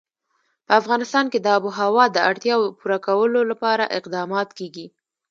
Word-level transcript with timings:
په 0.67 0.71
افغانستان 0.81 1.25
کې 1.31 1.39
د 1.41 1.47
آب 1.55 1.63
وهوا 1.65 2.05
د 2.11 2.17
اړتیاوو 2.29 2.75
پوره 2.79 2.97
کولو 3.07 3.39
لپاره 3.51 3.91
اقدامات 3.97 4.49
کېږي. 4.57 4.85